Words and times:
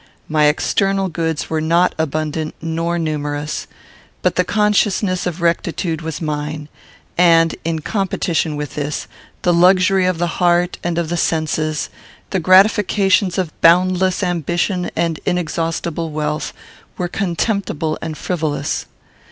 My 0.27 0.45
external 0.47 1.09
goods 1.09 1.47
were 1.47 1.61
not 1.61 1.93
abundant 1.99 2.55
nor 2.59 2.97
numerous, 2.97 3.67
but 4.23 4.35
the 4.35 4.43
consciousness 4.43 5.27
of 5.27 5.41
rectitude 5.43 6.01
was 6.01 6.19
mine; 6.19 6.69
and, 7.19 7.55
in 7.63 7.81
competition 7.81 8.55
with 8.55 8.73
this, 8.73 9.05
the 9.43 9.53
luxury 9.53 10.07
of 10.07 10.17
the 10.17 10.41
heart 10.41 10.79
and 10.83 10.97
of 10.97 11.09
the 11.09 11.17
senses, 11.17 11.91
the 12.31 12.39
gratifications 12.39 13.37
of 13.37 13.53
boundless 13.61 14.23
ambition 14.23 14.89
and 14.95 15.19
inexhaustible 15.23 16.09
wealth, 16.09 16.51
were 16.97 17.07
contemptible 17.07 17.95
and 18.01 18.17
frivolous. 18.17 18.87